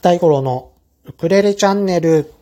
[0.00, 0.72] 大五郎の
[1.06, 2.32] ウクレレチャンネル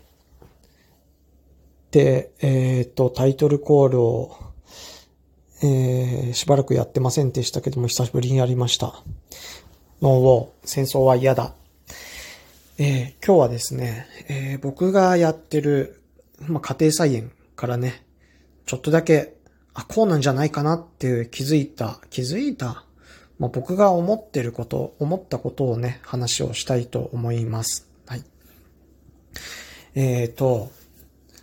[1.91, 4.37] で、えっ、と、タイトルコールを、
[5.63, 9.03] えー、しばらくやってませんでしたけども、久しぶりにやりました。
[10.03, 11.55] ノーウォー、戦争は嫌だ。
[12.77, 16.03] えー、今日はですね、えー、僕がやってる、
[16.47, 18.05] まあ、家庭菜園からね、
[18.67, 19.35] ちょっとだけ、
[19.73, 22.85] あ、こうなんじゃないかなっていう気づいた、気づいた
[23.39, 27.87] まあ、僕が思ってること、思ったことをね、話をしたいと思います。
[28.07, 28.25] はい。
[29.95, 30.71] えっ、ー、と、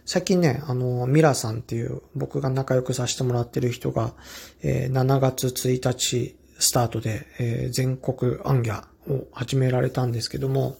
[0.05, 4.13] 最近ね、あの、ミラさんっていう僕が仲良くさせてもらってる人が、
[4.61, 10.77] えー、7月1日スタートで、えー、全国アンギャを始められたんですけども、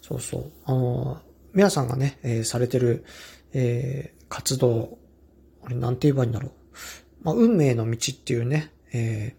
[0.00, 1.20] そうそう、あの、
[1.54, 3.04] ミラさんがね、えー、されてる、
[3.52, 4.98] えー、活動、
[5.64, 6.52] あれなんて言えばいいんだろう。
[7.22, 9.36] まあ、運命の道っていうね、え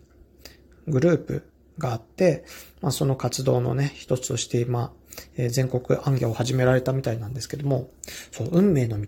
[0.87, 2.45] グループがあって、
[2.81, 4.93] まあ、その活動のね、一つとして今、
[5.35, 7.89] えー、全国暗記を始められたみたいなんですけども、
[8.31, 9.07] そう、運命の道。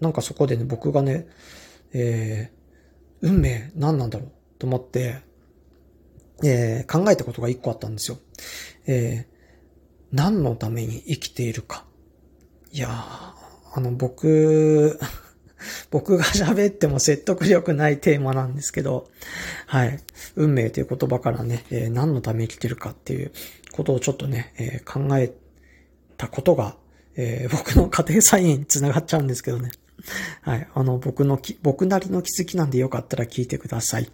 [0.00, 1.26] なんかそこでね、僕がね、
[1.92, 4.30] えー、運命何なんだろう？
[4.58, 5.22] と思って、
[6.44, 8.18] えー、考えたことが一個あったんですよ。
[8.86, 9.36] えー、
[10.12, 11.84] 何のために生きているか。
[12.72, 12.92] いやー、
[13.74, 14.98] あの、僕、
[15.90, 19.08] 僕が喋っても説得力ないテーマなんですけど、
[19.66, 19.98] はい。
[20.36, 23.32] 運命という言葉からね、えー、何のために生きてるかっていう
[23.72, 25.32] ことをちょっとね、えー、考え
[26.16, 26.76] たことが、
[27.16, 29.70] えー、僕の家庭菜園に繋がっちゃうんですけどね。
[30.42, 30.68] はい。
[30.74, 34.10] あの、僕のき、僕なりの気づきなんでよかったら聞いてください。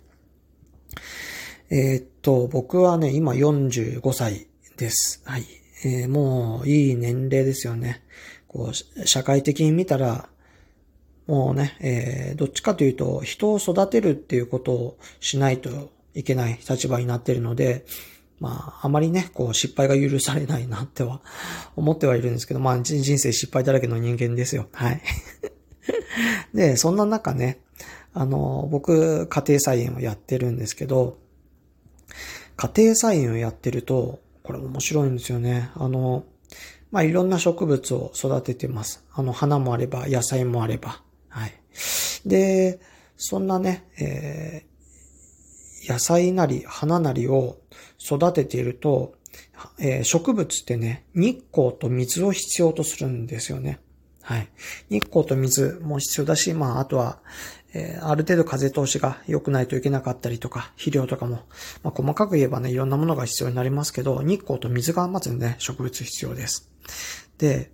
[1.70, 5.22] えー、っと、僕はね、今45歳です。
[5.25, 5.44] はい。
[5.84, 8.03] えー、もういい年齢ですよね。
[8.48, 10.28] こう、社会的に見たら、
[11.27, 17.84] もうね、えー、どっちかというと、人を育てるっていうことをしないといけない立場になっているので、
[18.38, 21.22] まあ、あまりね、こう、失敗が許されないなっては
[21.74, 24.69] 思ってはいるんですけど、まあ、人生失敗だらけの人間ですよ。
[24.72, 25.02] はい。
[26.54, 27.60] で、そんな中ね、
[28.12, 31.19] あの、僕、家庭菜園をやってるんですけど、
[32.56, 35.70] 家庭菜園をやってると、これ面白いんですよね。
[35.75, 36.25] あの、
[36.91, 39.04] まあ、いろんな植物を育ててます。
[39.12, 41.03] あの、花もあれば、野菜もあれば。
[42.25, 42.81] で、
[43.16, 47.59] そんなね、えー、野菜なり花なりを
[47.98, 49.14] 育てていると、
[49.78, 53.81] えー、植物ってね、日光と水を必要とするんですよね。
[54.22, 54.48] はい。
[54.91, 57.20] 日光と水も必要だし、まあ、あとは、
[57.72, 61.42] えー、ある程度風通しが良くないといけなかったりとか、肥料とかも、
[61.82, 66.69] まあ、細かく言えばね、いろんなものが必要になりますけど、日光と水がまずね、植物必要です。
[67.38, 67.70] で、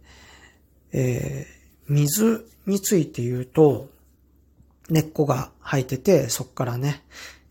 [0.92, 3.88] えー、水について言うと、
[4.90, 7.04] 根っこが生えてて、そこからね、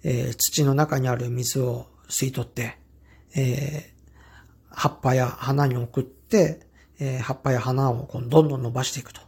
[0.03, 2.78] えー、土の中にある水を吸い取って、
[3.36, 6.59] えー、葉っぱや花に送って、
[7.00, 9.22] えー、葉っぱや花をどんどん伸ばしていくと。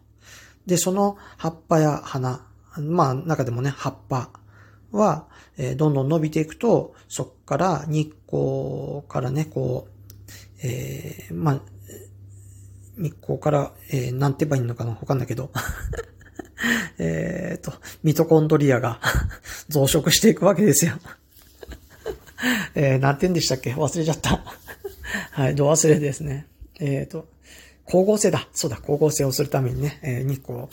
[0.66, 2.46] で、その葉っぱや花、
[2.78, 4.30] まあ中でもね、葉っぱ
[4.92, 5.28] は、
[5.58, 9.94] えー、どんどん伸びていくと、そこから日光からね、こう、
[10.64, 11.62] えー、まあ、
[12.98, 15.52] 日光から、えー、なんて言えばいいのかなわかんないけど。
[16.98, 19.00] えっと、ミトコンドリアが
[19.70, 20.94] 増殖していくわけですよ
[22.76, 23.74] えー、なんて言うんでしたっけ？
[23.74, 24.44] 忘れちゃった
[25.32, 26.48] はい、ど忘れですね。
[26.80, 27.28] えっ、ー、と、
[27.86, 28.48] 光合成だ。
[28.54, 30.68] そうだ、光合成をするためにね、えー、日光に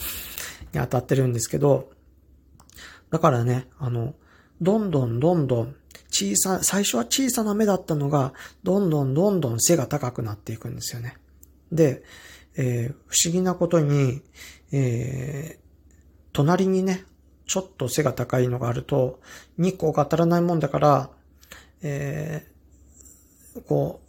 [0.74, 1.90] 当たってるんですけど、
[3.10, 4.14] だからね、あの、
[4.60, 5.76] どんどんどんどん
[6.10, 11.16] 小さ、最初は小さな目だったのが、どんどんどんどん背が高くなっていくんですよね。
[11.72, 12.02] で、
[12.56, 14.22] えー、不思議なことに、
[14.72, 15.58] え、
[16.32, 17.04] 隣にね、
[17.46, 19.20] ちょっと背が高いのがあると、
[19.58, 21.10] 日光が当たらないもんだから、
[21.82, 24.00] えー、こ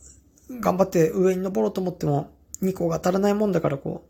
[0.49, 2.31] う、頑張って上に登ろうと思っても、
[2.61, 4.07] 日光が当たらないもんだから、こ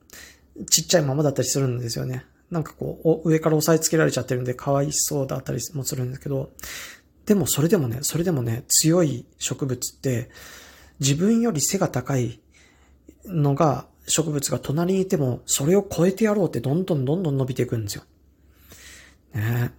[0.60, 2.26] う、ちっちゃいままだったりするんですよね。
[2.50, 6.52] なんかこう、上から押さえつけられちゃってるんで、かわいそうだったりもするんですけど、
[7.26, 10.30] でもそれでもね、それでもね、強い植物って、
[11.00, 12.42] 自分より背が高い
[13.26, 18.04] のが、植物が隣にいても、それを超えてやろうってどんどんどんどん伸びていくんですよ。
[19.34, 19.72] ね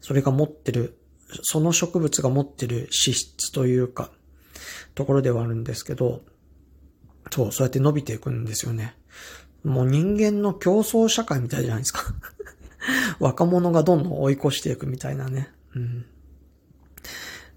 [0.00, 0.98] それが持ってる、
[1.42, 4.10] その植物が持ってる資質というか、
[4.94, 6.22] ところではあるんですけど、
[7.30, 8.94] そう、そうやって伸びていくんですよね。
[9.64, 12.14] もう人間の競争社会みたいじゃないですか
[13.20, 15.50] 若者がどんどん追い越していくみたいなね。
[15.74, 16.04] うん。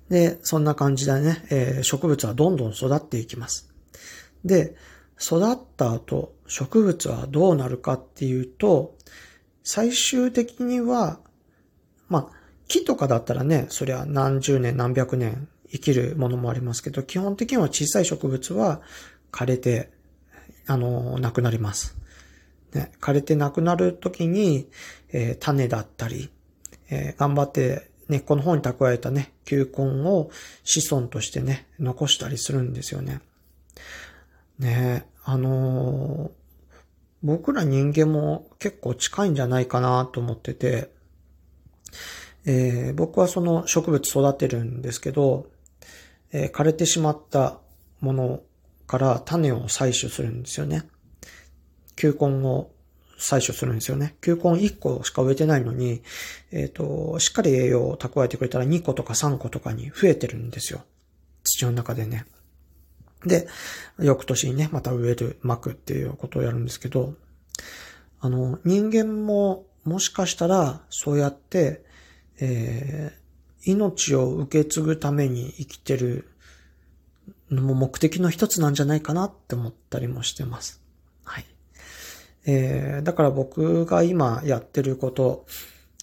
[0.10, 3.74] で、そんな感じでね、えー、植物はどんどん育っていきます。
[4.44, 4.76] で、
[5.20, 8.95] 育った後、植物はどうなるかっていうと、
[9.66, 11.20] 最終的には、
[12.08, 18.82] まあ、木とかだったらね、そりゃ何十年何百年生きるものもありますけど、基本的には小さい植物は
[19.32, 19.90] 枯れて、
[20.68, 21.98] あの、なくなります。
[22.74, 24.70] ね、枯れてなくなるときに、
[25.12, 26.30] えー、種だったり、
[26.90, 30.30] えー、頑張って根っこの方に蓄えたね、球根を
[30.64, 33.22] 子孫としてね、残したりするんですよね。
[34.60, 36.45] ねあのー、
[37.26, 40.92] 僕ら人間も結構近いんじゃないかなと思ってて、
[42.46, 45.48] えー、僕はその植物育てるんですけど、
[46.32, 47.58] えー、枯れてしまった
[48.00, 48.42] もの
[48.86, 50.84] から種を採取するんですよね。
[51.96, 52.70] 球根を
[53.18, 54.16] 採取するんですよね。
[54.22, 56.04] 球根1個しか植えてないのに、
[56.52, 60.84] えっ、ー、と、しっかり栄養を蓄えてくれたら2個とか3個とかに増えてるんですよ。
[61.44, 62.26] 土の中でね。
[63.26, 63.48] で、
[64.00, 67.16] 翌年にね、また植える、巻くっていうことをやるんですけど、
[68.20, 71.84] あの、人間ももしかしたらそうやって、
[72.40, 76.28] えー、命を受け継ぐために生きてる
[77.52, 80.82] のも目的の一つなんじゃないかなって思ったりもしてます。
[81.24, 81.46] はい。
[82.48, 85.46] えー、だから僕が今やってること、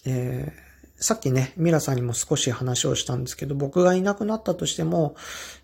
[0.05, 5.15] えー、さっきね、ミラさんにも少し話をしたんですけど、僕がいなくなったとしても、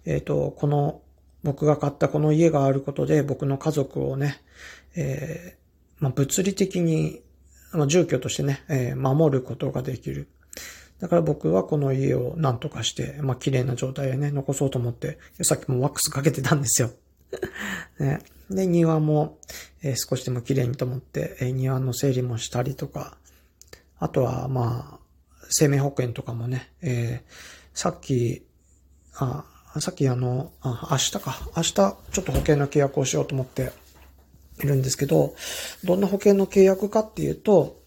[0.06, 1.02] えっ、ー、と、この、
[1.44, 4.42] 僕が買ったこの家があることで、僕の家族をね、
[4.96, 7.22] えー、まあ、物理的に、
[7.72, 10.28] まあ、住居としてね、えー、守ることができる。
[11.00, 16.92] だから僕はこの家を何とかして、まあ、綺麗な状態でね、残そうと思って、さっきもワックスかけてたんですよ。
[18.00, 18.20] ね、
[18.50, 19.38] で、庭も、
[19.82, 23.18] えー、少しでも綺麗にと思って、えー、庭の整理もしたりとか、
[23.98, 25.00] あとは、まあ、
[25.50, 27.32] 生命保険とかもね、えー、
[27.74, 28.46] さっき、
[29.16, 29.46] あ、
[29.78, 31.38] さっきあの、あ、明日か。
[31.56, 33.72] 明日、ちょっと保険の契約をしようと思って
[34.64, 35.36] いるんですけど、
[35.84, 37.80] どんな保険の契約かっていうと、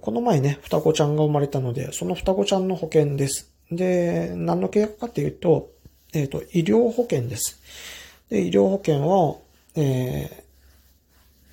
[0.00, 3.50] この前ね、双子ちゃんが生まれたので、その双子ちゃんの保険です。
[3.70, 5.70] で、何の契約かっていうと、
[6.12, 7.60] えっ、ー、と、医療保険です。
[8.30, 9.42] で、医療保険を、
[9.74, 10.44] え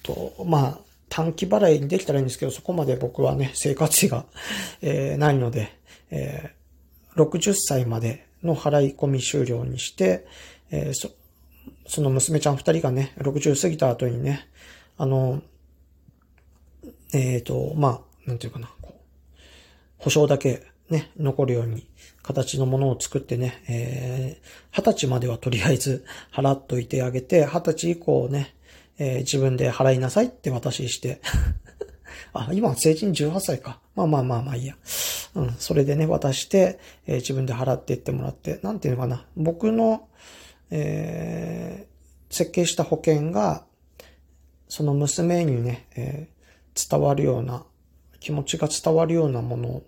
[0.03, 0.79] ー、と、まあ、
[1.09, 4.25] 短期払いにできたらいいんですけど、そこまで僕はね、生活費が、
[4.81, 5.75] えー、ないので、
[6.11, 10.25] えー、60歳までの払い込み終了にして、
[10.71, 11.09] えー、そ、
[11.87, 14.47] その娘ちゃん二人がね、60過ぎた後にね、
[14.97, 15.41] あの、
[17.13, 19.33] えっ、ー、と、まあ、なんていうかな、こう、
[19.97, 21.87] 保証だけね、残るように
[22.21, 28.55] 形のものを作ってね、えー、20歳まではとりあえず 払っといてあげて、20歳以降ね、
[28.97, 31.21] えー、自分で払いなさいって渡しして、
[32.33, 33.79] あ、今成人18歳か。
[33.95, 34.75] まあまあまあまあいいや。
[35.35, 39.25] うん、それでね、渡して、えー、自分で払っていってもらって、なんていうのかな。
[39.35, 40.07] 僕の、
[40.71, 43.65] えー、設計した保険が、
[44.67, 47.65] その娘にね、えー、伝わるような、
[48.19, 49.83] 気持ちが伝わるようなもの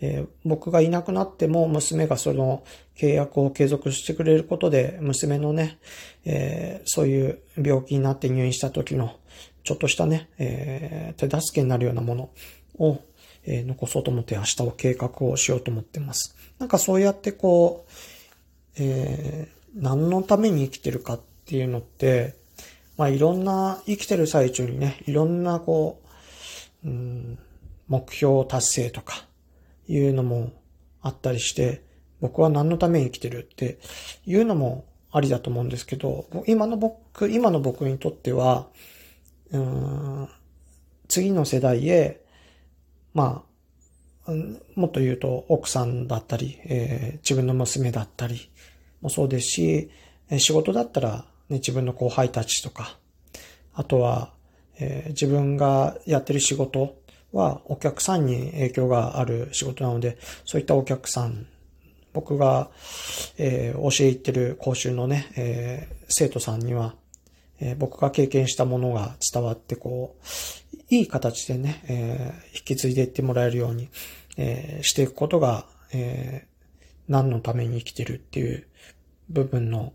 [0.00, 2.64] えー、僕がいなくなっても娘がその
[2.96, 5.78] 契約を継続してくれることで、娘のね、
[6.24, 9.16] えー、そういう病気になって入院した時の、
[9.64, 12.30] ちょっとしたね、えー、手助けになるようなもの
[12.78, 13.00] を、
[13.44, 16.36] えー、残そうと思って明日は計画をしようと思ってます。
[16.58, 17.92] なんかそうやってこう、
[18.78, 22.36] えー、何のために生きてるかっていうのって、
[22.96, 26.00] まあいろんな、生きてる最中にね、いろんなこ
[26.84, 27.38] う、うん、
[27.88, 29.26] 目標達成とか、
[29.88, 30.52] いうのも
[31.02, 31.82] あったりして、
[32.20, 33.78] 僕は何のために生きてるって
[34.26, 38.68] いうのもありだと思うんですけど、今の僕、今の僕にとっては、
[39.54, 39.58] う
[40.24, 40.28] ん、
[41.08, 42.24] 次の世代へ、
[43.12, 43.44] ま
[44.26, 44.30] あ、
[44.74, 48.50] もっと言うと奥さんだったり、えー、自分の娘だったり
[49.00, 49.90] もそうですし、
[50.38, 52.96] 仕事だったら、ね、自分の後輩たちとか、
[53.74, 54.32] あとは、
[54.78, 56.96] えー、自分がやってる仕事
[57.32, 61.46] はお客さんに影響がある仕事なので、そういったお客さん、
[62.12, 62.70] 僕が、
[63.36, 66.94] えー、教えてる講習のね、えー、生徒さんには、
[67.64, 73.88] え、僕が経験したものが伝わって、こう、いい形でね、え引き継いでいってもらえるように、
[74.36, 76.46] えしていくことが、え
[77.08, 78.66] 何のために生きてるっていう
[79.28, 79.92] 部分の、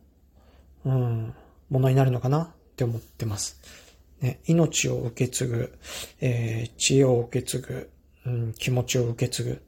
[0.86, 1.34] うん、
[1.70, 3.60] ものになるのかなって思ってます。
[4.22, 5.80] ね、命を受け継ぐ、
[6.20, 7.90] えー、知恵を受け継ぐ、
[8.26, 9.62] うん、気持ちを受け継ぐ、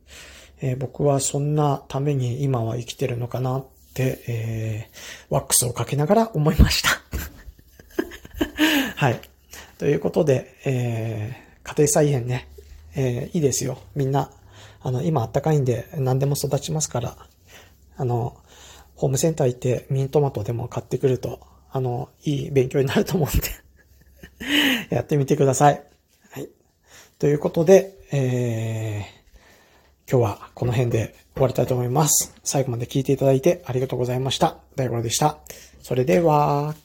[0.62, 6.90] えー、僕はそんなために今は生きてるのかなって、えー、ワックスをかけながら思いました。
[9.02, 9.20] はい。
[9.80, 12.48] ということで、えー、家庭菜園ね、
[12.96, 13.80] えー、いいですよ。
[13.96, 14.30] みんな、
[14.80, 17.18] あの、今暖かいんで何でも育ちますから、
[17.98, 18.38] あの、
[18.94, 21.40] ホームセンター行ってミニトマトでも買ってくると、
[21.72, 25.84] あの、いい勉強になると思うんで やってみてください。
[26.30, 26.48] はい。
[27.18, 32.36] ということで、えー、今日はこの辺で終わりたいと思います。
[32.44, 34.58] 最後まで聞いていただいてありがとうございました。
[34.76, 35.40] 大五郎でした。
[35.82, 36.76] それでは、